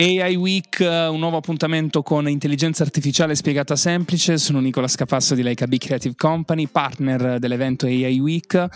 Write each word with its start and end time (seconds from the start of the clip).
AI 0.00 0.34
Week, 0.34 0.78
un 0.80 1.18
nuovo 1.18 1.36
appuntamento 1.36 2.02
con 2.02 2.26
intelligenza 2.26 2.82
artificiale 2.82 3.34
spiegata 3.34 3.76
semplice. 3.76 4.38
Sono 4.38 4.58
Nicola 4.58 4.88
Scapasso 4.88 5.34
di 5.34 5.42
Leica 5.42 5.66
B 5.66 5.76
Creative 5.76 6.14
Company, 6.16 6.68
partner 6.68 7.38
dell'evento 7.38 7.84
AI 7.84 8.18
Week 8.18 8.68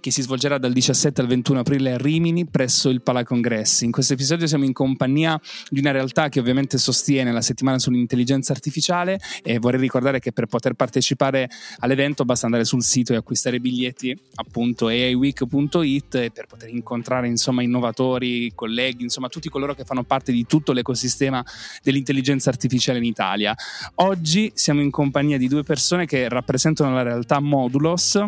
che 0.00 0.10
si 0.10 0.22
svolgerà 0.22 0.58
dal 0.58 0.72
17 0.72 1.20
al 1.20 1.28
21 1.28 1.60
aprile 1.60 1.92
a 1.92 1.98
Rimini 1.98 2.46
presso 2.46 2.88
il 2.88 3.00
Palacongressi. 3.00 3.84
In 3.84 3.92
questo 3.92 4.14
episodio 4.14 4.48
siamo 4.48 4.64
in 4.64 4.72
compagnia 4.72 5.40
di 5.68 5.78
una 5.78 5.92
realtà 5.92 6.28
che 6.28 6.40
ovviamente 6.40 6.78
sostiene 6.78 7.30
la 7.30 7.42
settimana 7.42 7.78
sull'intelligenza 7.78 8.52
artificiale 8.52 9.20
e 9.44 9.60
vorrei 9.60 9.78
ricordare 9.78 10.18
che 10.18 10.32
per 10.32 10.46
poter 10.46 10.74
partecipare 10.74 11.48
all'evento 11.78 12.24
basta 12.24 12.46
andare 12.46 12.64
sul 12.64 12.82
sito 12.82 13.12
e 13.12 13.16
acquistare 13.16 13.60
biglietti 13.60 14.18
appunto 14.34 14.88
aiweek.it 14.88 16.14
e 16.16 16.30
per 16.32 16.46
poter 16.46 16.70
incontrare 16.70 17.28
insomma 17.28 17.62
innovatori, 17.62 18.50
colleghi, 18.52 19.04
insomma 19.04 19.28
tutti 19.28 19.48
coloro 19.48 19.74
che 19.74 19.84
fanno 19.84 20.02
parte 20.02 20.32
di 20.32 20.44
tutto 20.44 20.70
tutto 20.72 20.74
l'ecosistema 20.74 21.44
dell'intelligenza 21.82 22.50
artificiale 22.50 22.98
in 22.98 23.04
Italia. 23.04 23.54
Oggi 23.96 24.50
siamo 24.54 24.80
in 24.80 24.90
compagnia 24.90 25.38
di 25.38 25.46
due 25.48 25.62
persone 25.62 26.06
che 26.06 26.28
rappresentano 26.28 26.94
la 26.94 27.02
realtà 27.02 27.38
Modulos, 27.38 28.18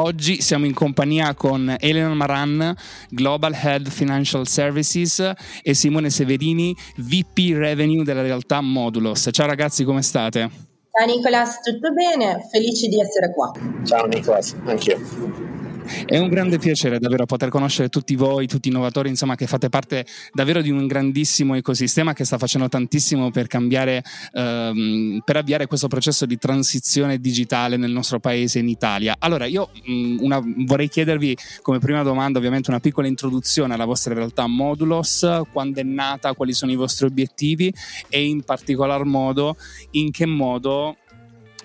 Oggi 0.00 0.40
siamo 0.40 0.64
in 0.64 0.74
compagnia 0.74 1.34
con 1.34 1.74
Elena 1.76 2.14
Maran, 2.14 2.72
Global 3.08 3.52
Head 3.52 3.88
Financial 3.88 4.46
Services 4.46 5.32
e 5.60 5.74
Simone 5.74 6.08
Severini, 6.08 6.72
VP 6.98 7.56
Revenue 7.56 8.04
della 8.04 8.22
realtà 8.22 8.60
Modulos. 8.60 9.28
Ciao 9.32 9.46
ragazzi, 9.48 9.82
come 9.82 10.02
state? 10.02 10.50
Ciao 10.92 11.04
Nicolas, 11.04 11.60
tutto 11.62 11.92
bene? 11.92 12.46
Felici 12.48 12.86
di 12.86 13.00
essere 13.00 13.32
qua. 13.32 13.50
Ciao 13.84 14.06
Nicolas, 14.06 14.54
anch'io. 14.66 15.57
È 16.04 16.18
un 16.18 16.28
grande 16.28 16.58
piacere 16.58 16.98
davvero 16.98 17.24
poter 17.24 17.48
conoscere 17.48 17.88
tutti 17.88 18.14
voi, 18.14 18.46
tutti 18.46 18.68
i 18.68 18.70
innovatori, 18.70 19.08
insomma, 19.08 19.34
che 19.34 19.46
fate 19.46 19.68
parte 19.68 20.04
davvero 20.32 20.60
di 20.60 20.70
un 20.70 20.86
grandissimo 20.86 21.54
ecosistema 21.54 22.12
che 22.12 22.24
sta 22.24 22.36
facendo 22.36 22.68
tantissimo 22.68 23.30
per 23.30 23.46
cambiare, 23.46 24.02
ehm, 24.32 25.22
per 25.24 25.36
avviare 25.36 25.66
questo 25.66 25.88
processo 25.88 26.26
di 26.26 26.36
transizione 26.36 27.18
digitale 27.18 27.76
nel 27.76 27.90
nostro 27.90 28.20
paese 28.20 28.58
in 28.58 28.68
Italia. 28.68 29.16
Allora, 29.18 29.46
io 29.46 29.70
mh, 29.84 30.16
una, 30.20 30.42
vorrei 30.66 30.88
chiedervi 30.88 31.36
come 31.62 31.78
prima 31.78 32.02
domanda, 32.02 32.38
ovviamente, 32.38 32.70
una 32.70 32.80
piccola 32.80 33.06
introduzione 33.06 33.74
alla 33.74 33.86
vostra 33.86 34.14
realtà 34.14 34.46
Modulos, 34.46 35.26
quando 35.50 35.80
è 35.80 35.84
nata, 35.84 36.34
quali 36.34 36.52
sono 36.52 36.70
i 36.70 36.76
vostri 36.76 37.06
obiettivi 37.06 37.72
e 38.08 38.24
in 38.24 38.42
particolar 38.42 39.04
modo 39.04 39.56
in 39.92 40.10
che 40.10 40.26
modo 40.26 40.96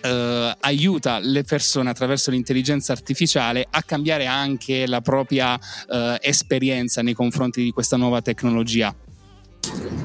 eh, 0.04 0.56
aiuta 0.60 1.20
le 1.20 1.44
persone 1.44 1.90
attraverso 1.90 2.30
l'intelligenza 2.30 2.92
artificiale 2.92 3.66
a 3.70 3.82
cambiare 3.84 4.26
anche 4.26 4.86
la 4.86 5.02
propria 5.02 5.58
eh, 5.90 6.18
esperienza 6.22 7.02
nei 7.02 7.14
confronti 7.14 7.64
di 7.64 7.72
questa 7.72 7.96
nuova 7.96 8.22
tecnologia. 8.22 8.94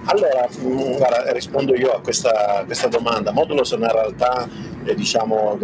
Allora, 0.05 0.49
mm, 0.61 0.97
guarda, 0.97 1.33
rispondo 1.33 1.75
io 1.75 1.93
a 1.93 2.01
questa, 2.01 2.63
questa 2.65 2.87
domanda. 2.87 3.33
Modulos 3.33 3.73
è 3.73 3.77
una 3.77 3.91
realtà 3.91 4.49
eh, 4.85 4.95
diciamo, 4.95 5.59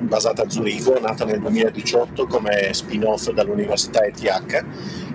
basata 0.00 0.42
a 0.42 0.50
Zurigo, 0.50 0.98
nata 1.00 1.24
nel 1.24 1.40
2018 1.40 2.26
come 2.26 2.72
spin-off 2.72 3.30
dall'Università 3.30 4.04
ETH. 4.04 4.64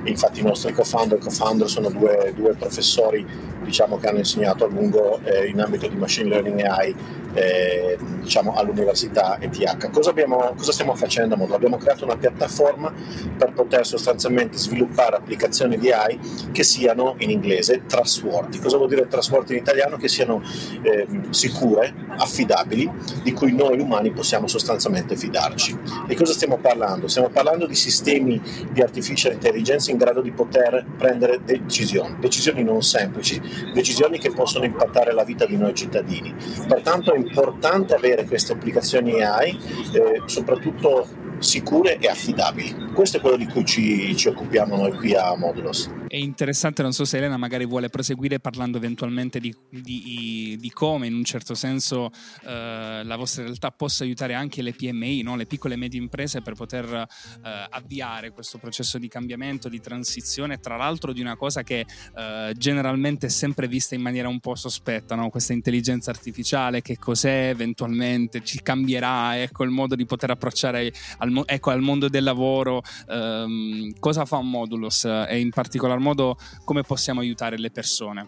Infatti 0.05 0.39
i 0.39 0.43
nostri 0.43 0.73
co-founder 0.73 1.17
e 1.17 1.21
co-founder 1.21 1.69
sono 1.69 1.89
due, 1.89 2.33
due 2.35 2.53
professori 2.53 3.25
diciamo, 3.63 3.97
che 3.97 4.07
hanno 4.07 4.19
insegnato 4.19 4.65
a 4.65 4.67
lungo 4.67 5.19
eh, 5.23 5.47
in 5.47 5.59
ambito 5.61 5.87
di 5.87 5.95
machine 5.95 6.29
learning 6.29 6.59
e 6.59 6.67
AI 6.67 6.95
eh, 7.33 7.97
diciamo, 8.21 8.53
all'università 8.53 9.37
ETH. 9.39 9.89
Cosa, 9.89 10.11
abbiamo, 10.11 10.53
cosa 10.55 10.71
stiamo 10.71 10.95
facendo? 10.95 11.35
Abbiamo 11.35 11.77
creato 11.77 12.05
una 12.05 12.17
piattaforma 12.17 12.93
per 13.37 13.53
poter 13.53 13.85
sostanzialmente 13.85 14.57
sviluppare 14.57 15.15
applicazioni 15.15 15.77
di 15.77 15.91
AI 15.91 16.19
che 16.51 16.63
siano 16.63 17.15
in 17.19 17.29
inglese 17.29 17.83
trustworthy. 17.87 18.59
Cosa 18.59 18.77
vuol 18.77 18.89
dire 18.89 19.07
trustworthy 19.07 19.53
in 19.53 19.61
italiano? 19.61 19.97
Che 19.97 20.07
siano 20.07 20.41
eh, 20.81 21.07
sicure, 21.31 21.93
affidabili, 22.17 22.89
di 23.23 23.33
cui 23.33 23.53
noi 23.53 23.79
umani 23.79 24.11
possiamo 24.11 24.47
sostanzialmente 24.47 25.15
fidarci. 25.15 25.77
Di 26.07 26.15
cosa 26.15 26.33
stiamo 26.33 26.57
parlando? 26.57 27.07
Stiamo 27.07 27.29
parlando 27.29 27.65
di 27.65 27.75
sistemi 27.75 28.39
di 28.71 28.81
artificial 28.81 29.33
intelligence 29.33 29.89
in 29.93 29.97
grado 29.97 30.21
di 30.21 30.31
poter 30.31 30.85
prendere 30.97 31.39
decisioni, 31.43 32.17
decisioni 32.19 32.63
non 32.63 32.81
semplici, 32.81 33.41
decisioni 33.73 34.19
che 34.19 34.31
possono 34.31 34.65
impattare 34.65 35.13
la 35.13 35.23
vita 35.23 35.45
di 35.45 35.55
noi 35.55 35.73
cittadini. 35.73 36.35
Pertanto 36.67 37.13
è 37.13 37.17
importante 37.17 37.93
avere 37.93 38.25
queste 38.25 38.53
applicazioni 38.53 39.23
AI, 39.23 39.57
eh, 39.93 40.21
soprattutto 40.25 41.07
sicure 41.43 41.99
e 41.99 42.07
affidabili. 42.07 42.91
Questo 42.93 43.17
è 43.17 43.19
quello 43.19 43.37
di 43.37 43.45
cui 43.45 43.65
ci, 43.65 44.15
ci, 44.15 44.27
occupiamo 44.27 44.75
noi 44.75 44.95
qui 44.95 45.13
a 45.13 45.35
Modulos. 45.35 45.89
È 46.07 46.15
interessante, 46.15 46.81
non 46.81 46.93
so 46.93 47.05
se 47.05 47.17
Elena 47.17 47.37
magari 47.37 47.65
vuole 47.65 47.89
proseguire 47.89 48.39
parlando 48.39 48.77
eventualmente 48.77 49.39
di, 49.39 49.53
di, 49.69 50.57
di 50.59 50.71
come 50.71 51.07
in 51.07 51.15
un 51.15 51.23
certo 51.23 51.55
senso 51.55 52.11
eh, 52.45 53.01
la 53.03 53.15
vostra 53.15 53.43
realtà 53.43 53.71
possa 53.71 54.03
aiutare 54.03 54.35
anche 54.35 54.61
le 54.61 54.73
PMI, 54.73 55.23
no? 55.23 55.35
le 55.35 55.45
piccole 55.47 55.73
e 55.73 55.77
medie 55.77 55.99
imprese 55.99 56.41
per 56.41 56.53
poter 56.53 56.85
eh, 56.85 57.67
avviare 57.69 58.31
questo 58.31 58.57
processo 58.57 58.97
di 58.97 59.07
cambiamento, 59.07 59.69
di 59.69 59.79
transizione, 59.79 60.59
tra 60.59 60.77
l'altro 60.77 61.13
di 61.13 61.21
una 61.21 61.35
cosa 61.35 61.63
che 61.63 61.85
eh, 62.15 62.53
generalmente 62.55 63.25
è 63.25 63.29
sempre 63.29 63.67
vista 63.67 63.95
in 63.95 64.01
maniera 64.01 64.27
un 64.27 64.39
po' 64.39 64.55
sospetta, 64.55 65.15
no? 65.15 65.29
questa 65.29 65.53
intelligenza 65.53 66.11
artificiale, 66.11 66.81
che 66.81 66.97
cos'è 66.97 67.49
eventualmente, 67.49 68.43
ci 68.43 68.61
cambierà, 68.61 69.41
ecco 69.41 69.63
il 69.63 69.71
modo 69.71 69.95
di 69.95 70.05
poter 70.05 70.29
approcciare 70.29 70.93
al 71.17 71.31
ecco, 71.45 71.71
al 71.71 71.81
mondo 71.81 72.09
del 72.09 72.23
lavoro, 72.23 72.81
ehm, 73.07 73.93
cosa 73.99 74.25
fa 74.25 74.37
un 74.37 74.49
Modulus 74.49 75.05
e 75.05 75.39
in 75.39 75.49
particolar 75.49 75.99
modo 75.99 76.37
come 76.63 76.83
possiamo 76.83 77.21
aiutare 77.21 77.57
le 77.57 77.71
persone? 77.71 78.27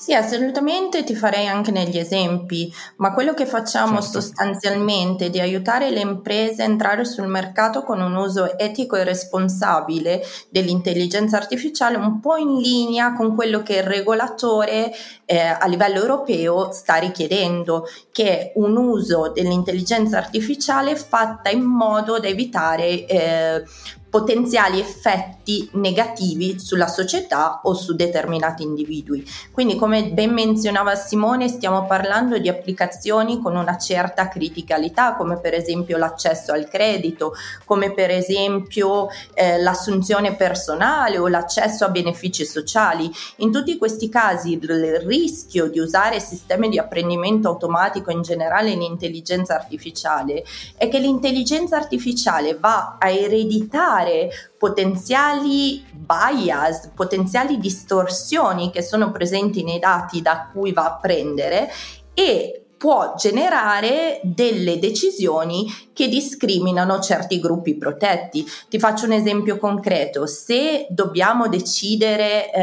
Sì, 0.00 0.14
assolutamente 0.14 1.04
ti 1.04 1.14
farei 1.14 1.46
anche 1.46 1.70
negli 1.70 1.98
esempi, 1.98 2.72
ma 2.96 3.12
quello 3.12 3.34
che 3.34 3.44
facciamo 3.44 4.00
certo. 4.00 4.22
sostanzialmente 4.22 5.26
è 5.26 5.30
di 5.30 5.40
aiutare 5.40 5.90
le 5.90 6.00
imprese 6.00 6.62
a 6.62 6.64
entrare 6.64 7.04
sul 7.04 7.26
mercato 7.26 7.82
con 7.82 8.00
un 8.00 8.16
uso 8.16 8.56
etico 8.58 8.96
e 8.96 9.04
responsabile 9.04 10.24
dell'intelligenza 10.48 11.36
artificiale 11.36 11.98
un 11.98 12.18
po' 12.18 12.36
in 12.36 12.56
linea 12.56 13.12
con 13.12 13.34
quello 13.34 13.62
che 13.62 13.74
il 13.74 13.82
regolatore 13.82 14.90
eh, 15.26 15.38
a 15.38 15.66
livello 15.66 15.98
europeo 15.98 16.72
sta 16.72 16.94
richiedendo, 16.94 17.86
che 18.10 18.38
è 18.38 18.52
un 18.54 18.78
uso 18.78 19.30
dell'intelligenza 19.34 20.16
artificiale 20.16 20.96
fatta 20.96 21.50
in 21.50 21.60
modo 21.60 22.18
da 22.18 22.26
evitare 22.26 23.04
eh, 23.04 23.64
potenziali 24.10 24.80
effetti 24.80 25.70
negativi 25.74 26.58
sulla 26.58 26.88
società 26.88 27.60
o 27.62 27.74
su 27.74 27.94
determinati 27.94 28.64
individui. 28.64 29.24
Quindi 29.52 29.76
come 29.76 29.89
ben 30.12 30.32
menzionava 30.32 30.94
Simone 30.94 31.48
stiamo 31.48 31.86
parlando 31.86 32.38
di 32.38 32.48
applicazioni 32.48 33.40
con 33.40 33.56
una 33.56 33.76
certa 33.76 34.28
criticalità 34.28 35.14
come 35.14 35.38
per 35.38 35.54
esempio 35.54 35.96
l'accesso 35.96 36.52
al 36.52 36.68
credito, 36.68 37.34
come 37.64 37.92
per 37.92 38.10
esempio 38.10 39.08
eh, 39.34 39.60
l'assunzione 39.60 40.34
personale 40.34 41.18
o 41.18 41.28
l'accesso 41.28 41.84
a 41.84 41.88
benefici 41.88 42.44
sociali. 42.44 43.10
In 43.36 43.50
tutti 43.50 43.76
questi 43.76 44.08
casi 44.08 44.52
il 44.52 45.00
rischio 45.00 45.68
di 45.68 45.78
usare 45.78 46.20
sistemi 46.20 46.68
di 46.68 46.78
apprendimento 46.78 47.48
automatico 47.48 48.10
in 48.10 48.22
generale 48.22 48.70
in 48.70 48.82
intelligenza 48.82 49.54
artificiale 49.54 50.44
è 50.76 50.88
che 50.88 50.98
l'intelligenza 50.98 51.76
artificiale 51.76 52.56
va 52.58 52.96
a 52.98 53.10
ereditare 53.10 54.49
potenziali 54.60 55.82
bias, 55.90 56.90
potenziali 56.94 57.56
distorsioni 57.56 58.70
che 58.70 58.82
sono 58.82 59.10
presenti 59.10 59.64
nei 59.64 59.78
dati 59.78 60.20
da 60.20 60.50
cui 60.52 60.74
va 60.74 60.84
a 60.84 60.98
prendere 61.00 61.70
e 62.12 62.66
può 62.76 63.14
generare 63.16 64.20
delle 64.22 64.78
decisioni 64.78 65.66
che 65.94 66.08
discriminano 66.08 66.98
certi 67.00 67.40
gruppi 67.40 67.76
protetti. 67.76 68.46
Ti 68.68 68.78
faccio 68.78 69.06
un 69.06 69.12
esempio 69.12 69.56
concreto, 69.56 70.26
se 70.26 70.86
dobbiamo 70.90 71.48
decidere 71.48 72.50
eh, 72.50 72.62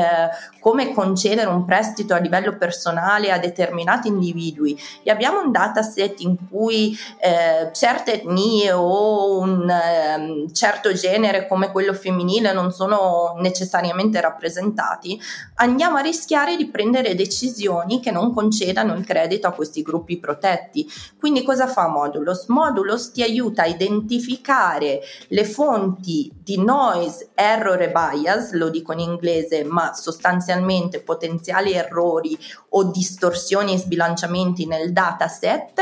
come 0.68 0.92
concedere 0.92 1.48
un 1.48 1.64
prestito 1.64 2.14
a 2.14 2.18
livello 2.18 2.58
personale 2.58 3.32
a 3.32 3.40
determinati 3.40 4.10
individui 4.10 4.78
e 5.02 5.10
abbiamo 5.10 5.40
un 5.40 5.50
dataset 5.50 6.20
in 6.20 6.36
cui 6.50 6.94
eh, 7.22 7.72
certe 7.72 8.16
etnie 8.16 8.74
o 8.74 9.40
un 9.40 9.70
eh, 9.70 10.52
certo 10.52 10.92
genere 10.92 11.48
come 11.48 11.72
quello 11.72 11.94
femminile 11.94 12.52
non 12.52 12.74
sono 12.74 13.36
necessariamente 13.38 14.20
rappresentati, 14.20 15.18
andiamo 15.56 15.96
a 15.96 16.02
rischiare 16.02 16.58
di 16.58 16.68
prendere 16.68 17.16
decisioni 17.16 18.02
che 18.02 18.12
non 18.12 18.34
concedano 18.34 18.94
il 18.94 19.06
credito 19.06 19.48
a 19.48 19.54
questi 19.54 19.82
gruppi 19.82 20.20
protetti. 20.20 20.86
Quindi 21.18 21.44
cosa 21.44 21.68
fa 21.68 21.88
Modulus? 21.88 22.48
Modulus 22.48 23.12
ti 23.12 23.24
aiuta 23.24 23.62
a 23.62 23.68
identificare 23.68 25.00
le 25.30 25.46
fonti 25.46 26.30
di 26.44 26.62
noise, 26.62 27.30
error 27.36 27.82
e 27.82 27.90
bias, 27.90 28.52
lo 28.52 28.68
dico 28.68 28.92
in 28.92 29.00
inglese, 29.00 29.64
ma 29.64 29.94
sostanzialmente 29.94 30.56
potenziali 31.04 31.74
errori 31.74 32.38
o 32.70 32.86
distorsioni 32.86 33.74
e 33.74 33.78
sbilanciamenti 33.78 34.66
nel 34.66 34.92
dataset 34.94 35.82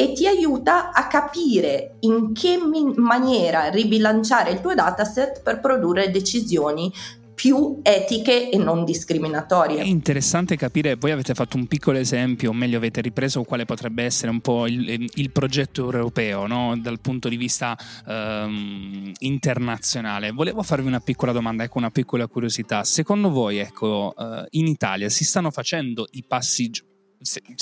e 0.00 0.12
ti 0.12 0.28
aiuta 0.28 0.92
a 0.92 1.08
capire 1.08 1.96
in 2.00 2.32
che 2.32 2.56
maniera 2.94 3.68
ribilanciare 3.68 4.52
il 4.52 4.60
tuo 4.60 4.72
dataset 4.72 5.42
per 5.42 5.58
produrre 5.58 6.12
decisioni 6.12 6.92
più 7.38 7.78
etiche 7.84 8.50
e 8.50 8.58
non 8.58 8.84
discriminatorie. 8.84 9.78
È 9.78 9.84
interessante 9.84 10.56
capire, 10.56 10.96
voi 10.96 11.12
avete 11.12 11.34
fatto 11.34 11.56
un 11.56 11.68
piccolo 11.68 11.96
esempio, 11.96 12.50
o 12.50 12.52
meglio 12.52 12.78
avete 12.78 13.00
ripreso 13.00 13.44
quale 13.44 13.64
potrebbe 13.64 14.02
essere 14.02 14.32
un 14.32 14.40
po' 14.40 14.66
il, 14.66 15.08
il 15.14 15.30
progetto 15.30 15.84
europeo 15.84 16.48
no? 16.48 16.76
dal 16.76 16.98
punto 16.98 17.28
di 17.28 17.36
vista 17.36 17.78
um, 18.06 19.12
internazionale. 19.20 20.32
Volevo 20.32 20.64
farvi 20.64 20.88
una 20.88 20.98
piccola 20.98 21.30
domanda, 21.30 21.62
ecco 21.62 21.78
una 21.78 21.90
piccola 21.90 22.26
curiosità. 22.26 22.82
Secondo 22.82 23.30
voi, 23.30 23.58
ecco, 23.58 24.12
uh, 24.16 24.44
in 24.50 24.66
Italia 24.66 25.08
si 25.08 25.22
stanno 25.22 25.52
facendo 25.52 26.08
i 26.10 26.24
passi 26.26 26.68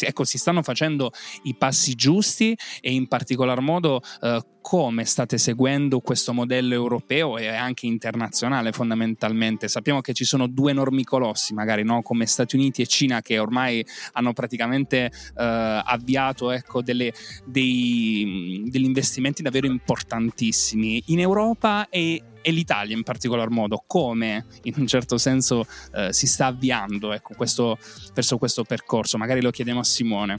ecco, 0.00 0.24
si 0.24 0.38
stanno 0.38 0.62
facendo 0.62 1.12
i 1.44 1.54
passi 1.54 1.94
giusti 1.94 2.56
e 2.80 2.92
in 2.92 3.08
particolar 3.08 3.60
modo 3.60 4.00
eh, 4.20 4.40
come 4.60 5.04
state 5.04 5.38
seguendo 5.38 6.00
questo 6.00 6.32
modello 6.32 6.74
europeo 6.74 7.38
e 7.38 7.46
anche 7.46 7.86
internazionale 7.86 8.72
fondamentalmente. 8.72 9.68
Sappiamo 9.68 10.00
che 10.00 10.12
ci 10.12 10.24
sono 10.24 10.48
due 10.48 10.72
enormi 10.72 11.04
colossi, 11.04 11.54
magari 11.54 11.84
no? 11.84 12.02
come 12.02 12.26
Stati 12.26 12.56
Uniti 12.56 12.82
e 12.82 12.86
Cina, 12.86 13.22
che 13.22 13.38
ormai 13.38 13.86
hanno 14.14 14.32
praticamente 14.32 15.04
eh, 15.04 15.12
avviato 15.36 16.50
ecco, 16.50 16.82
delle, 16.82 17.12
dei, 17.44 18.64
degli 18.66 18.84
investimenti 18.84 19.40
davvero 19.40 19.66
importantissimi 19.66 21.00
in 21.06 21.20
Europa 21.20 21.88
e 21.88 22.20
e 22.46 22.52
l'Italia 22.52 22.94
in 22.94 23.02
particolar 23.02 23.50
modo, 23.50 23.82
come 23.88 24.46
in 24.62 24.74
un 24.76 24.86
certo 24.86 25.18
senso 25.18 25.66
eh, 25.92 26.12
si 26.12 26.28
sta 26.28 26.46
avviando 26.46 27.12
ecco, 27.12 27.34
questo, 27.36 27.76
verso 28.14 28.38
questo 28.38 28.62
percorso? 28.62 29.18
Magari 29.18 29.42
lo 29.42 29.50
chiediamo 29.50 29.80
a 29.80 29.84
Simone. 29.84 30.36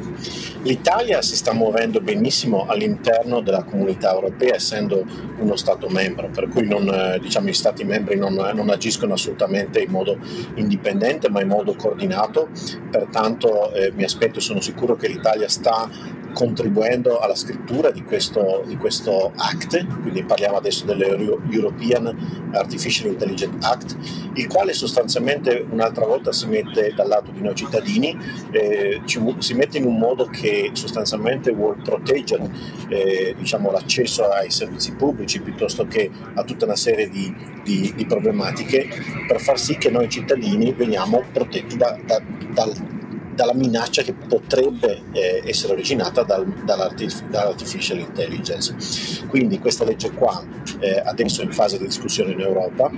L'Italia 0.64 1.22
si 1.22 1.36
sta 1.36 1.52
muovendo 1.52 2.00
benissimo 2.00 2.66
all'interno 2.66 3.42
della 3.42 3.66
comunità 3.66 4.14
europea, 4.14 4.56
essendo 4.56 5.06
uno 5.40 5.58
Stato 5.58 5.90
membro, 5.90 6.30
per 6.30 6.48
cui 6.48 6.66
non, 6.66 6.88
eh, 6.88 7.20
diciamo, 7.20 7.50
gli 7.50 7.54
Stati 7.54 7.84
membri 7.84 8.16
non, 8.16 8.36
non, 8.36 8.70
agiscono 8.70 9.16
assolutamente 9.16 9.82
in 9.82 9.92
modo 9.92 10.18
indipendente, 10.56 11.30
ma 11.30 11.42
in 11.42 11.50
modo 11.50 11.76
coordinato. 11.76 12.48
Pertanto 12.90 13.74
eh, 13.74 13.92
mi 13.92 14.06
aspetto 14.06 14.40
e 14.40 14.42
sono 14.42 14.62
sicuro 14.62 14.96
che 14.96 15.10
l'Italia 15.10 15.50
sta 15.50 15.90
contribuendo 16.38 17.18
alla 17.18 17.34
scrittura 17.34 17.90
di 17.90 18.04
questo, 18.04 18.64
di 18.68 18.78
questo 18.78 19.32
act, 19.36 19.84
quindi 20.04 20.24
parliamo 20.24 20.58
adesso 20.58 20.86
dell'European 20.86 22.52
Artificial 22.54 23.08
Intelligence 23.08 23.58
Act, 23.68 23.98
il 24.36 24.46
quale 24.46 24.74
sostanzialmente 24.74 25.66
un'altra 25.68 26.06
volta 26.06 26.32
si 26.32 26.46
mette 26.46 26.94
dal 26.96 27.08
lato 27.08 27.32
di 27.32 27.42
noi 27.42 27.56
cittadini, 27.56 28.16
eh, 28.52 29.02
ci, 29.06 29.20
si 29.40 29.56
mette 29.56 29.80
in 29.80 29.86
un 29.86 29.98
modo 29.98 30.26
che 30.26 30.70
sostanzialmente 30.74 31.52
vuole 31.54 31.82
proteggere 31.84 32.52
eh, 32.90 33.34
diciamo, 33.36 33.72
l'accesso 33.72 34.30
ai 34.30 34.52
servizi 34.52 34.94
pubblici 34.94 35.42
piuttosto 35.42 35.88
che 35.88 36.12
a 36.36 36.44
tutta 36.44 36.66
una 36.66 36.76
serie 36.76 37.10
di, 37.10 37.34
di, 37.64 37.92
di 37.96 38.06
problematiche 38.06 38.88
per 39.28 39.42
far 39.42 39.58
sì 39.58 39.76
che 39.80 39.90
noi 39.90 40.08
cittadini 40.08 40.72
veniamo 40.72 41.24
protetti 41.34 41.78
da, 41.78 41.98
da, 42.06 42.22
dal 42.54 42.97
dalla 43.38 43.54
minaccia 43.54 44.02
che 44.02 44.14
potrebbe 44.14 45.04
eh, 45.12 45.44
essere 45.46 45.74
originata 45.74 46.24
dal, 46.24 46.44
dall'artif- 46.66 47.28
dall'artificial 47.28 48.00
intelligence. 48.00 49.26
Quindi 49.28 49.60
questa 49.60 49.86
legge 49.86 50.12
qua 50.12 50.44
eh, 50.80 51.00
adesso 51.06 51.42
è 51.42 51.46
in 51.46 51.52
fase 51.52 51.78
di 51.78 51.86
discussione 51.86 52.32
in 52.32 52.40
Europa, 52.40 52.90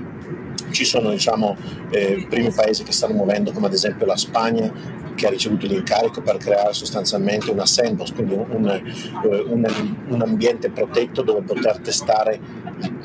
ci 0.71 0.85
sono 0.85 1.09
diciamo, 1.09 1.57
eh, 1.91 2.25
primi 2.29 2.51
paesi 2.51 2.83
che 2.83 2.93
stanno 2.93 3.15
muovendo 3.15 3.51
come 3.51 3.67
ad 3.67 3.73
esempio 3.73 4.05
la 4.05 4.15
Spagna 4.15 4.71
che 5.15 5.27
ha 5.27 5.29
ricevuto 5.29 5.67
l'incarico 5.67 6.21
per 6.21 6.37
creare 6.37 6.71
sostanzialmente 6.71 7.51
una 7.51 7.65
sandbox, 7.65 8.13
quindi 8.13 8.35
un, 8.35 8.69
eh, 8.69 9.45
un, 9.49 9.95
un 10.07 10.21
ambiente 10.21 10.69
protetto 10.69 11.21
dove 11.21 11.41
poter 11.41 11.79
testare 11.79 12.39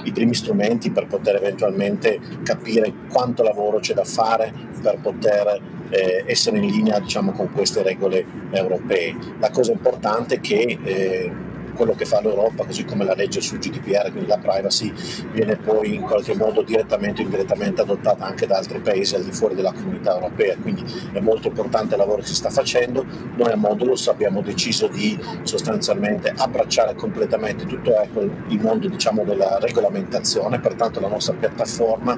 i 0.04 0.12
primi 0.12 0.34
strumenti 0.34 0.92
per 0.92 1.08
poter 1.08 1.34
eventualmente 1.34 2.20
capire 2.44 2.92
quanto 3.10 3.42
lavoro 3.42 3.80
c'è 3.80 3.94
da 3.94 4.04
fare 4.04 4.52
per 4.80 5.00
poter 5.00 5.60
eh, 5.94 6.24
essere 6.26 6.58
in 6.58 6.66
linea 6.66 6.98
diciamo, 6.98 7.32
con 7.32 7.52
queste 7.52 7.82
regole 7.82 8.24
europee. 8.50 9.14
La 9.38 9.50
cosa 9.50 9.72
importante 9.72 10.36
è 10.36 10.40
che 10.40 10.78
eh, 10.82 11.32
quello 11.74 11.94
che 11.94 12.04
fa 12.04 12.20
l'Europa, 12.20 12.64
così 12.64 12.84
come 12.84 13.04
la 13.04 13.14
legge 13.14 13.40
sul 13.40 13.58
GDPR, 13.58 14.10
quindi 14.10 14.26
la 14.26 14.38
privacy, 14.38 14.92
viene 15.32 15.56
poi 15.56 15.94
in 15.94 16.02
qualche 16.02 16.34
modo 16.34 16.62
direttamente 16.62 17.20
o 17.20 17.24
indirettamente 17.24 17.82
adottata 17.82 18.24
anche 18.24 18.46
da 18.46 18.56
altri 18.56 18.78
paesi 18.80 19.14
al 19.14 19.24
di 19.24 19.32
fuori 19.32 19.54
della 19.54 19.72
comunità 19.72 20.14
europea, 20.14 20.56
quindi 20.60 20.84
è 21.12 21.20
molto 21.20 21.48
importante 21.48 21.94
il 21.94 22.00
lavoro 22.00 22.22
che 22.22 22.28
si 22.28 22.34
sta 22.34 22.50
facendo. 22.50 23.04
Noi 23.36 23.50
a 23.50 23.56
Modulus 23.56 24.08
abbiamo 24.08 24.40
deciso 24.40 24.86
di 24.86 25.18
sostanzialmente 25.42 26.32
abbracciare 26.36 26.94
completamente 26.94 27.66
tutto 27.66 28.00
ecco, 28.00 28.20
il 28.20 28.60
mondo 28.60 28.88
diciamo, 28.88 29.24
della 29.24 29.58
regolamentazione, 29.58 30.60
pertanto 30.60 31.00
la 31.00 31.08
nostra 31.08 31.34
piattaforma 31.34 32.16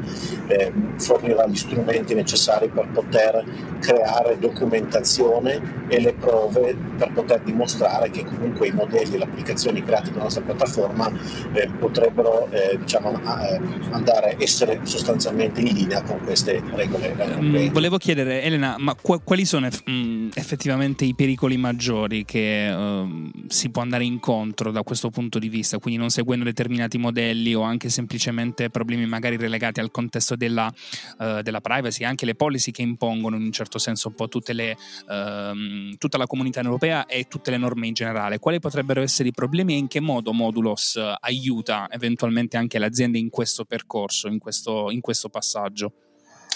eh, 0.49 0.73
fornirà 0.99 1.47
gli 1.47 1.57
strumenti 1.57 2.15
necessari 2.15 2.69
per 2.69 2.89
poter 2.93 3.45
creare 3.81 4.39
documentazione 4.39 5.85
e 5.89 6.01
le 6.01 6.13
prove 6.13 6.77
per 6.97 7.13
poter 7.13 7.41
dimostrare 7.41 8.11
che 8.11 8.25
comunque 8.25 8.69
i 8.69 8.73
modelli 8.73 9.15
e 9.15 9.19
l'applicazione 9.19 9.46
applicazioni 9.47 9.83
create 9.83 10.11
dalla 10.11 10.25
nostra 10.25 10.43
piattaforma 10.43 11.11
eh, 11.53 11.69
potrebbero 11.79 12.51
eh, 12.51 12.79
diciamo, 12.79 13.13
eh, 13.13 13.61
andare 13.91 14.35
a 14.35 14.43
essere 14.43 14.81
sostanzialmente 14.83 15.61
in 15.61 15.73
linea 15.73 16.03
con 16.03 16.19
queste 16.21 16.63
regole 16.75 17.15
Mm, 17.37 17.69
volevo 17.69 17.99
chiedere, 17.99 18.43
Elena, 18.43 18.77
ma 18.79 18.95
qu- 18.95 19.23
quali 19.23 19.45
sono 19.45 19.67
eff- 19.67 19.83
mh, 19.87 19.93
mm, 19.93 20.29
effettivamente 20.35 21.05
i 21.05 21.15
pericoli 21.15 21.57
maggiori 21.57 22.25
che 22.25 22.73
uh, 22.75 23.31
si 23.49 23.71
può 23.71 23.83
andare 23.83 24.05
incontro 24.05 24.71
da 24.71 24.83
questo 24.83 25.11
punto 25.11 25.39
di 25.39 25.49
vista? 25.49 25.79
Quindi 25.79 26.01
non 26.01 26.11
seguendo 26.11 26.45
determinati 26.45 26.99
modelli 26.99 27.55
o 27.55 27.63
anche 27.63 27.89
semplicemente 27.89 28.71
problemi 28.71 29.07
magari 29.07 29.37
relegati 29.37 29.81
al 29.81 29.91
contesto 29.91 30.37
della, 30.37 30.73
uh, 31.19 31.43
della 31.43 31.61
privacy, 31.61 32.05
anche 32.05 32.27
le 32.27 32.35
policy 32.35 32.71
che 32.71 32.83
impongono 32.83 33.37
in 33.37 33.43
un 33.43 33.53
certo 33.53 33.79
senso 33.79 34.09
un 34.09 34.15
po' 34.15 34.29
tutte 34.29 34.53
le, 34.53 34.77
uh, 35.09 35.95
tutta 35.99 36.19
la 36.19 36.27
comunità 36.27 36.61
europea 36.63 37.07
e 37.07 37.27
tutte 37.29 37.51
le 37.51 37.59
norme 37.59 37.87
in 37.87 37.95
generale. 37.95 38.39
Quali 38.39 38.61
potrebbero 38.61 39.03
essere 39.03 39.29
i 39.29 39.33
problemi 39.37 39.75
e 39.75 39.77
in 39.77 39.87
che 39.87 40.01
modo 40.01 40.33
Modulos 40.33 40.97
eh, 40.97 41.15
aiuta 41.21 41.87
eventualmente 41.91 42.57
anche 42.57 42.79
le 42.79 42.87
aziende 42.87 43.19
in 43.19 43.29
questo 43.29 43.67
percorso, 43.67 44.29
in 44.29 44.39
questo, 44.39 44.91
in 44.91 45.03
questo 45.03 45.29
passaggio? 45.29 45.93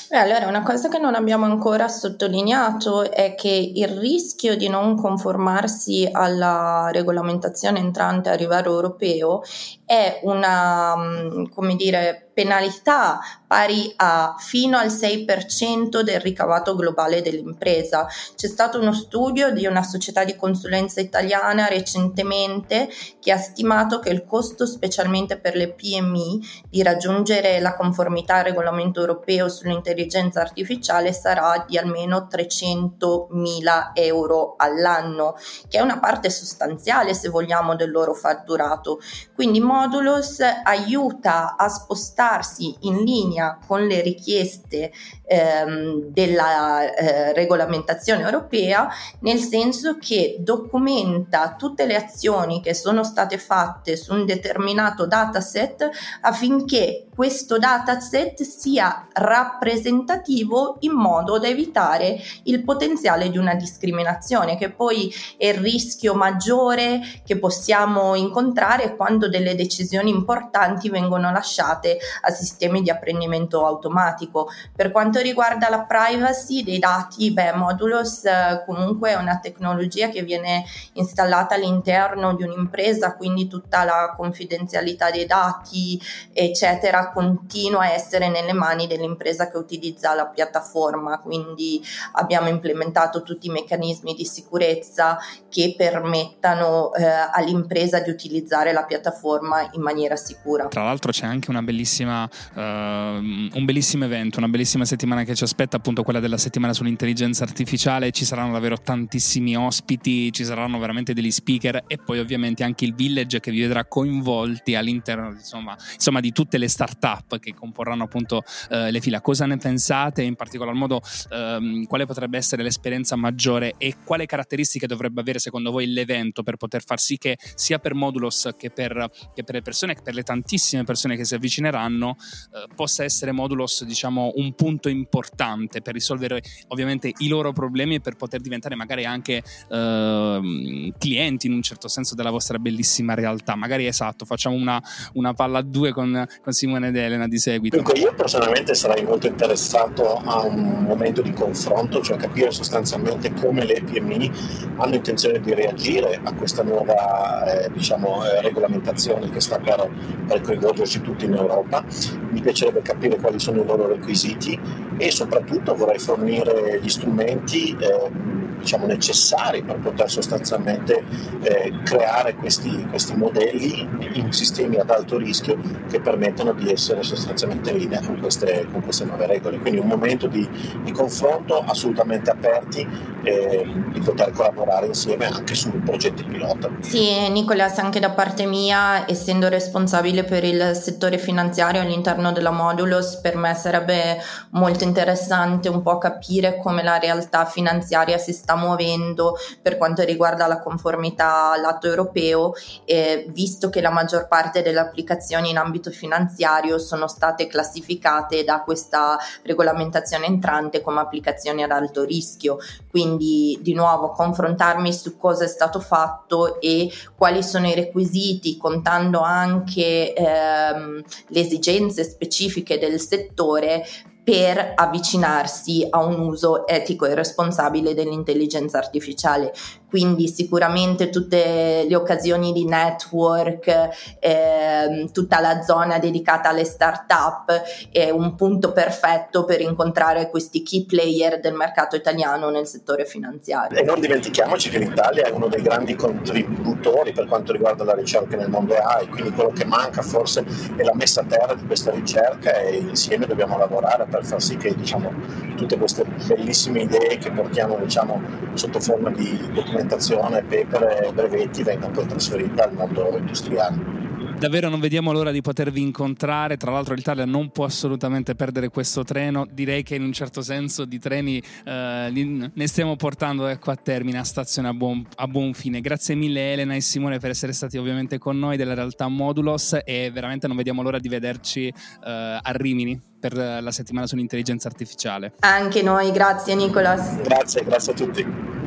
Beh, 0.09 0.19
allora, 0.19 0.49
una 0.49 0.64
cosa 0.64 0.88
che 0.88 0.99
non 0.99 1.14
abbiamo 1.14 1.45
ancora 1.45 1.87
sottolineato 1.87 3.12
è 3.12 3.37
che 3.37 3.73
il 3.75 3.87
rischio 3.87 4.57
di 4.57 4.69
non 4.69 4.97
conformarsi 4.97 6.09
alla 6.11 6.88
regolamentazione 6.90 7.78
entrante 7.78 8.28
a 8.28 8.35
livello 8.35 8.73
europeo 8.73 9.43
è 9.85 10.19
una, 10.25 10.97
mm, 10.97 11.45
come 11.55 11.76
dire, 11.76 12.30
penalità 12.33 13.21
pari 13.47 13.93
a 13.97 14.37
fino 14.39 14.79
al 14.79 14.89
6% 14.89 16.03
del 16.03 16.21
ricavato 16.21 16.77
globale 16.77 17.21
dell'impresa. 17.21 18.07
C'è 18.37 18.47
stato 18.47 18.79
uno 18.79 18.93
studio 18.93 19.51
di 19.51 19.67
una 19.67 19.83
società 19.83 20.23
di 20.23 20.37
consulenza 20.37 21.01
italiana 21.01 21.67
recentemente 21.67 22.89
che 23.19 23.33
ha 23.33 23.39
stimato 23.39 23.99
che 23.99 24.11
il 24.11 24.25
costo, 24.25 24.67
specialmente 24.67 25.37
per 25.39 25.57
le 25.57 25.73
PMI, 25.73 26.41
di 26.69 26.83
raggiungere 26.85 27.59
la 27.59 27.75
conformità 27.75 28.37
al 28.37 28.45
regolamento 28.45 29.01
europeo 29.01 29.49
sull'intelligenza 29.49 30.41
artificiale 30.41 31.13
sarà 31.13 31.65
di 31.67 31.77
almeno 31.77 32.29
300 32.29 33.29
mila 33.33 33.91
euro 33.95 34.55
all'anno, 34.59 35.35
che 35.69 35.79
è 35.79 35.81
una 35.81 35.99
parte 35.99 36.31
sostanziale 36.31 37.15
se 37.15 37.29
vogliamo 37.29 37.75
del 37.75 37.91
loro 37.91 38.15
fatturato. 38.15 39.01
Quindi 39.35 39.59
Modulus 39.59 40.39
aiuta 40.63 41.57
a 41.57 41.69
spostare 41.69 42.19
spostarsi 42.21 42.77
in 42.81 43.03
linea 43.03 43.59
con 43.67 43.87
le 43.87 44.03
richieste 44.03 44.93
ehm, 45.25 46.11
della 46.11 46.95
eh, 46.95 47.33
regolamentazione 47.33 48.23
europea, 48.23 48.89
nel 49.21 49.39
senso 49.39 49.97
che 49.99 50.37
documenta 50.41 51.55
tutte 51.57 51.87
le 51.87 51.97
azioni 51.97 52.61
che 52.61 52.75
sono 52.75 53.03
state 53.05 53.39
fatte 53.39 53.97
su 53.97 54.12
un 54.12 54.27
determinato 54.27 55.07
dataset 55.07 55.89
affinché 56.21 57.07
questo 57.21 57.59
dataset 57.59 58.41
sia 58.41 59.07
rappresentativo 59.12 60.79
in 60.81 60.93
modo 60.93 61.39
da 61.39 61.49
evitare 61.49 62.19
il 62.45 62.65
potenziale 62.65 63.29
di 63.29 63.37
una 63.37 63.55
discriminazione, 63.57 64.57
che 64.57 64.71
poi 64.71 65.12
è 65.37 65.49
il 65.49 65.59
rischio 65.59 66.15
maggiore 66.15 67.00
che 67.23 67.39
possiamo 67.39 68.15
incontrare 68.15 68.97
quando 68.97 69.29
delle 69.29 69.55
decisioni 69.55 70.09
importanti 70.09 70.89
vengono 70.89 71.31
lasciate 71.31 71.99
a 72.23 72.31
sistemi 72.31 72.81
di 72.81 72.89
apprendimento 72.89 73.67
automatico. 73.67 74.49
Per 74.75 74.91
quanto 74.91 75.21
riguarda 75.21 75.69
la 75.69 75.83
privacy 75.83 76.62
dei 76.65 76.79
dati, 76.79 77.31
beh, 77.35 77.53
Modulus 77.53 78.25
eh, 78.25 78.62
comunque 78.65 79.11
è 79.11 79.17
una 79.17 79.41
tecnologia 79.41 80.09
che 80.09 80.23
viene 80.23 80.65
installata 80.95 81.57
all'interno 81.57 82.35
di 82.35 82.45
un'impresa, 82.45 83.15
quindi 83.15 83.47
tutta 83.47 83.85
la 83.85 84.15
confidenzialità 84.17 85.11
dei 85.11 85.27
dati, 85.27 86.00
eccetera, 86.33 87.09
continua 87.11 87.83
a 87.83 87.93
essere 87.93 88.29
nelle 88.29 88.52
mani 88.52 88.87
dell'impresa 88.87 89.50
che 89.50 89.57
utilizza 89.57 90.14
la 90.14 90.26
piattaforma, 90.26 91.19
quindi 91.19 91.83
abbiamo 92.12 92.49
implementato 92.49 93.23
tutti 93.23 93.49
i 93.49 93.50
meccanismi 93.50 94.14
di 94.14 94.25
sicurezza 94.25 95.19
che 95.49 95.75
permettano 95.76 96.93
eh, 96.95 97.05
all'impresa 97.05 98.00
di 98.00 98.11
utilizzare 98.11 98.73
la 98.73 98.85
piattaforma 98.85 99.69
in 99.73 99.83
maniera 99.83 100.17
sicura. 100.17 100.69
Tra 100.69 100.85
l'altro 100.85 101.12
c'è 101.12 101.26
anche 101.26 101.50
una 101.50 101.62
bellissima, 101.62 102.29
uh, 102.55 102.61
un 102.61 103.62
bellissimo 103.64 104.05
evento, 104.05 104.38
una 104.38 104.49
bellissima 104.49 104.85
settimana 104.85 105.25
che 105.25 105.35
ci 105.35 105.45
aspetta, 105.45 105.76
appunto 105.76 106.02
quella 106.02 106.21
della 106.21 106.38
settimana 106.38 106.73
sull'intelligenza 106.73 107.45
artificiale, 107.45 108.11
ci 108.11 108.25
saranno 108.25 108.52
davvero 108.52 108.79
tantissimi 108.79 109.57
ospiti, 109.57 110.33
ci 110.33 110.45
saranno 110.45 110.79
veramente 110.79 111.12
degli 111.12 111.31
speaker 111.31 111.85
e 111.87 111.99
poi 111.99 112.19
ovviamente 112.19 112.64
anche 112.64 112.85
il 112.85 112.95
village 112.95 113.40
che 113.40 113.50
vi 113.50 113.61
vedrà 113.61 113.85
coinvolti 113.85 114.75
all'interno 114.75 115.31
insomma, 115.31 115.76
insomma 115.95 116.21
di 116.21 116.33
tutte 116.33 116.59
le 116.59 116.69
start-up 116.69 116.99
che 117.38 117.54
comporranno 117.54 118.04
appunto 118.04 118.42
uh, 118.71 118.90
le 118.90 119.00
fila. 119.00 119.21
Cosa 119.21 119.47
ne 119.47 119.57
pensate? 119.57 120.23
In 120.23 120.37
particolar 120.37 120.75
modo 120.75 120.97
uh, 120.97 121.85
quale 121.87 122.07
potrebbe 122.07 122.37
essere 122.37 122.62
l'esperienza 122.62 123.16
maggiore 123.16 123.75
e 123.78 123.97
quale 124.04 124.26
caratteristiche 124.26 124.87
dovrebbe 124.87 125.21
avere 125.21 125.38
secondo 125.38 125.71
voi 125.71 125.87
l'evento 125.87 126.42
per 126.42 126.57
poter 126.57 126.85
far 126.85 127.00
sì 127.00 127.16
che 127.16 127.38
sia 127.54 127.78
per 127.78 127.95
Modulos 127.95 128.50
che 128.57 128.71
per, 128.71 129.11
che 129.35 129.45
per 129.45 129.54
le 129.54 129.62
persone, 129.62 129.95
che 129.95 130.02
per 130.02 130.14
le 130.14 130.23
tantissime 130.23 130.85
persone 130.85 131.16
che 131.16 131.25
si 131.25 131.35
avvicineranno, 131.35 132.16
eh, 132.19 132.75
possa 132.75 133.04
essere 133.04 133.33
Modulos 133.33 133.85
diciamo 133.85 134.33
un 134.37 134.54
punto 134.54 134.88
importante 134.88 135.80
per 135.80 135.95
risolvere 135.95 136.42
ovviamente 136.69 137.12
i 137.19 137.28
loro 137.28 137.52
problemi 137.52 137.97
e 137.97 138.00
per 138.00 138.16
poter 138.16 138.40
diventare 138.40 138.75
magari 138.75 139.04
anche 139.04 139.42
eh, 139.71 140.92
clienti 140.99 141.47
in 141.47 141.52
un 141.52 141.62
certo 141.62 141.88
senso 141.88 142.14
della 142.14 142.30
vostra 142.30 142.59
bellissima 142.59 143.14
realtà. 143.14 143.54
Magari 143.54 143.87
esatto, 143.87 144.25
facciamo 144.25 144.57
una, 144.57 144.83
una 145.14 145.33
palla 145.33 145.59
a 145.59 145.62
due 145.62 145.92
con, 145.92 146.26
con 146.42 146.52
Simone 146.52 146.80
ed 146.89 146.97
Elena 146.97 147.27
di 147.27 147.39
seguito. 147.39 147.77
Dunque 147.77 147.99
io 147.99 148.13
personalmente 148.15 148.75
sarei 148.75 149.05
molto 149.05 149.27
interessato 149.27 150.17
a 150.17 150.45
un 150.45 150.85
momento 150.87 151.23
di 151.23 151.33
confronto, 151.33 152.01
cioè 152.01 152.17
capire 152.17 152.51
sostanzialmente 152.51 153.33
come 153.35 153.65
le 153.65 153.83
PMI 153.83 154.31
hanno 154.77 154.95
intenzione 154.95 155.41
di 155.41 155.55
reagire 155.55 156.21
a 156.23 156.33
questa 156.35 156.63
nuova 156.63 157.45
eh, 157.45 157.71
diciamo, 157.73 158.25
eh, 158.25 158.41
regolamentazione 158.43 159.31
che 159.31 159.41
sta 159.41 159.59
per, 159.59 159.89
per 160.27 160.41
coinvolgerci 160.41 161.01
tutti 161.01 161.25
in 161.25 161.35
Europa. 161.35 161.85
Mi 162.31 162.41
piacerebbe 162.41 162.83
capire 162.83 163.17
quali 163.17 163.39
sono 163.39 163.63
i 163.63 163.67
loro 163.67 163.89
requisiti 163.89 164.59
e 164.97 165.11
soprattutto 165.11 165.75
vorrei 165.75 165.99
fornire 165.99 166.79
gli 166.81 166.89
strumenti 166.89 167.77
eh, 167.79 168.39
diciamo, 168.61 168.87
necessari 168.87 169.62
per 169.62 169.79
poter 169.79 170.11
sostanzialmente 170.11 171.02
eh, 171.43 171.73
creare 171.83 172.35
questi, 172.35 172.87
questi, 172.88 173.17
modelli 173.17 173.88
in 174.12 174.33
sistemi 174.33 174.76
ad 174.76 174.90
alto 174.90 175.17
rischio 175.19 175.59
che 175.88 176.00
permettono 176.00 176.52
di 176.52 176.71
essere 176.71 177.02
sostanzialmente 177.02 177.71
in 177.71 177.79
linea 177.79 178.00
con 178.00 178.19
queste, 178.21 178.67
con 178.71 178.83
queste 178.83 179.05
nuove 179.05 179.26
regole. 179.26 179.59
Quindi 179.59 179.81
un 179.81 179.88
momento 179.88 180.26
di, 180.26 180.49
di 180.83 180.93
confronto 180.93 181.59
assolutamente 181.59 182.31
aperti 182.31 182.87
e 183.23 183.67
di 183.93 184.00
poter 184.00 184.31
collaborare 184.33 184.87
insieme 184.87 185.26
anche 185.26 185.55
su 185.55 185.71
progetti 185.83 186.25
pilota. 186.25 186.71
Sì, 186.81 187.29
Nicolas, 187.31 187.79
anche 187.79 188.00
da 188.00 188.11
parte 188.11 188.47
mia, 188.47 189.09
essendo 189.09 189.49
responsabile 189.49 190.25
per 190.25 190.45
il 190.45 190.75
settore 190.75 191.19
finanziario 191.19 191.81
all'interno 191.81 192.33
della 192.33 192.50
Modulus, 192.50 193.17
per 193.17 193.37
me 193.37 193.55
sarebbe 193.55 194.19
molto 194.50 194.85
interessante 194.85 195.69
un 195.69 195.83
po' 195.83 195.99
capire 195.99 196.57
come 196.57 196.83
la 196.83 196.99
realtà 196.99 197.45
finanziaria 197.45 198.19
si 198.19 198.33
sta 198.33 198.50
sta 198.50 198.57
muovendo 198.57 199.37
per 199.62 199.76
quanto 199.76 200.02
riguarda 200.02 200.47
la 200.47 200.61
conformità 200.61 201.52
all'atto 201.52 201.87
europeo, 201.87 202.52
eh, 202.85 203.26
visto 203.28 203.71
che 203.71 203.80
la 203.80 203.90
maggior 203.90 204.26
parte 204.26 204.62
delle 204.62 204.80
applicazioni 204.80 205.50
in 205.50 205.59
ambito 205.59 205.90
finanziario 205.90 206.78
sono 206.78 207.07
state 207.07 207.47
classificate 207.47 208.42
da 208.42 208.62
questa 208.62 209.16
regolamentazione 209.42 210.26
entrante 210.26 210.80
come 210.80 211.00
applicazioni 211.00 211.62
ad 211.62 211.71
alto 211.71 212.02
rischio. 212.02 212.59
Quindi 212.90 213.59
di 213.61 213.75
nuovo 213.75 214.11
confrontarmi 214.11 214.92
su 214.92 215.16
cosa 215.16 215.45
è 215.45 215.49
stato 215.49 215.78
fatto 215.78 216.61
e 216.61 216.90
quali 217.16 217.42
sono 217.42 217.69
i 217.69 217.75
requisiti, 217.75 218.57
contando 218.57 219.21
anche 219.21 220.12
ehm, 220.12 221.02
le 221.28 221.40
esigenze 221.40 222.02
specifiche 222.02 222.78
del 222.78 222.99
settore 222.99 223.85
per 224.23 224.73
avvicinarsi 224.75 225.87
a 225.89 226.05
un 226.05 226.21
uso 226.21 226.67
etico 226.67 227.07
e 227.07 227.15
responsabile 227.15 227.95
dell'intelligenza 227.95 228.79
artificiale 228.79 229.53
quindi 229.90 230.28
sicuramente 230.28 231.11
tutte 231.11 231.85
le 231.87 231.97
occasioni 231.97 232.52
di 232.52 232.64
network, 232.64 233.88
eh, 234.20 235.11
tutta 235.12 235.40
la 235.40 235.62
zona 235.62 235.99
dedicata 235.99 236.50
alle 236.50 236.64
start-up 236.64 237.61
è 237.90 238.09
un 238.11 238.37
punto 238.37 238.70
perfetto 238.70 239.44
per 239.44 239.61
incontrare 239.61 240.30
questi 240.30 240.62
key 240.62 240.87
player 240.87 241.40
del 241.40 241.54
mercato 241.54 241.97
italiano 241.97 242.50
nel 242.50 242.68
settore 242.68 243.04
finanziario. 243.04 243.76
E 243.76 243.82
non 243.82 243.99
dimentichiamoci 243.99 244.70
che 244.70 244.78
l'Italia 244.78 245.25
è 245.25 245.30
uno 245.30 245.49
dei 245.49 245.61
grandi 245.61 245.97
contributori 245.97 247.12
per 247.12 247.26
quanto 247.26 247.50
riguarda 247.50 247.82
la 247.82 247.94
ricerca 247.94 248.37
nel 248.37 248.49
mondo 248.49 248.76
AI, 248.76 249.09
quindi 249.09 249.32
quello 249.32 249.50
che 249.50 249.64
manca 249.64 250.02
forse 250.02 250.44
è 250.76 250.85
la 250.85 250.94
messa 250.94 251.23
a 251.23 251.25
terra 251.25 251.54
di 251.54 251.66
questa 251.66 251.90
ricerca 251.90 252.52
e 252.61 252.76
insieme 252.76 253.26
dobbiamo 253.26 253.59
lavorare 253.59 254.06
per 254.09 254.25
far 254.25 254.40
sì 254.40 254.56
che 254.56 254.73
diciamo, 254.73 255.12
tutte 255.56 255.76
queste 255.76 256.04
bellissime 256.28 256.82
idee 256.82 257.18
che 257.18 257.32
portiamo 257.32 257.76
diciamo, 257.76 258.23
sotto 258.54 258.78
forma 258.78 259.11
di 259.11 259.37
documentazione 259.52 259.80
documentazione, 259.81 260.43
paper 260.43 261.05
e 261.05 261.13
brevetti 261.13 261.63
vengono 261.63 261.93
poi 261.93 262.07
trasferiti 262.07 262.61
al 262.61 262.73
mondo 262.75 263.17
industriale. 263.17 263.99
Davvero 264.39 264.71
non 264.71 264.81
vediamo 264.81 265.13
l'ora 265.13 265.33
di 265.33 265.43
potervi 265.43 265.83
incontrare. 265.83 266.57
Tra 266.57 266.71
l'altro, 266.71 266.95
l'Italia 266.95 267.27
non 267.27 267.51
può 267.51 267.67
assolutamente 267.67 268.35
perdere 268.35 268.71
questo 268.71 269.05
treno. 269.05 269.47
Direi 269.51 269.83
che 269.83 269.97
in 269.97 270.03
un 270.03 270.13
certo 270.13 270.41
senso 270.41 270.87
di 270.87 270.99
treni 270.99 271.43
eh, 271.65 272.51
ne 272.55 272.67
stiamo 272.67 272.97
portando 272.97 273.47
ecco, 273.49 273.71
a 273.71 273.77
termine, 273.77 274.19
a 274.19 274.25
stazione 274.25 274.69
a 274.69 274.73
buon, 274.73 275.07
a 275.17 275.27
buon, 275.27 275.53
fine. 275.53 275.83
Grazie 275.83 276.15
mille, 276.15 276.55
Elena 276.55 276.75
e 276.75 276.81
Simone, 276.81 277.19
per 277.19 277.31
essere 277.31 277.53
stati 277.53 277.77
ovviamente 277.77 278.17
con 278.17 278.39
noi 278.39 278.57
della 278.57 278.73
realtà 278.73 279.09
Modulos. 279.09 279.79
E 279.85 280.11
veramente 280.11 280.47
non 280.47 280.57
vediamo 280.57 280.81
l'ora 280.81 280.99
di 280.99 281.09
vederci 281.09 281.67
eh, 281.67 281.73
a 282.03 282.53
Rimini 282.53 282.99
per 283.21 283.35
la 283.37 283.71
settimana 283.71 284.07
sull'intelligenza 284.07 284.69
artificiale. 284.69 285.35
Anche 285.41 285.83
noi, 285.83 286.11
grazie 286.13 286.55
Nicolas. 286.55 287.21
Grazie, 287.21 287.63
grazie 287.63 287.93
a 287.93 287.95
tutti. 287.95 288.60